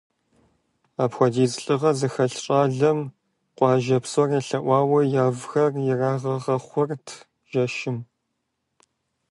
[1.03, 2.99] Апхуэдиз лӏыгъэ зыхэлъ щӏалэм
[3.57, 7.07] къуажэ псор елъэӏуауэ явхэр ирагъэгъэхъурт
[7.49, 7.97] жэщым.